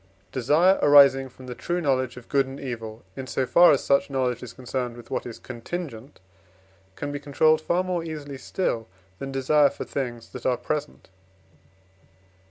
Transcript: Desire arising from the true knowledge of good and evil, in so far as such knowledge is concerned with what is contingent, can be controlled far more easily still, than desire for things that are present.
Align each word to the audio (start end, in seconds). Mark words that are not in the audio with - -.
Desire 0.31 0.79
arising 0.81 1.29
from 1.29 1.45
the 1.45 1.53
true 1.53 1.79
knowledge 1.79 2.17
of 2.17 2.27
good 2.27 2.47
and 2.47 2.59
evil, 2.59 3.03
in 3.15 3.27
so 3.27 3.45
far 3.45 3.71
as 3.71 3.83
such 3.83 4.09
knowledge 4.09 4.41
is 4.41 4.51
concerned 4.51 4.97
with 4.97 5.11
what 5.11 5.27
is 5.27 5.37
contingent, 5.37 6.19
can 6.95 7.11
be 7.11 7.19
controlled 7.19 7.61
far 7.61 7.83
more 7.83 8.03
easily 8.03 8.39
still, 8.39 8.87
than 9.19 9.31
desire 9.31 9.69
for 9.69 9.85
things 9.85 10.29
that 10.29 10.43
are 10.43 10.57
present. 10.57 11.09